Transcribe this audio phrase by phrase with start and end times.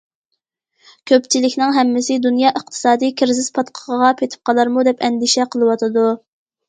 [1.11, 6.07] كۆپچىلىكنىڭ ھەممىسى دۇنيا ئىقتىسادى كىرىزىس پاتقىقىغا پېتىپ قالارمۇ دەپ ئەندىشە قىلىۋاتىدۇ.